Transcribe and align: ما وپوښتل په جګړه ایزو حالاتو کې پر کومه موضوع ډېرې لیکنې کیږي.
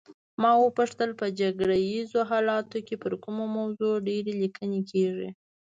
ما 0.41 0.51
وپوښتل 0.59 1.09
په 1.19 1.25
جګړه 1.41 1.75
ایزو 1.89 2.21
حالاتو 2.31 2.77
کې 2.87 2.95
پر 3.03 3.13
کومه 3.23 3.45
موضوع 3.57 3.93
ډېرې 4.07 4.33
لیکنې 4.41 4.81
کیږي. 4.91 5.29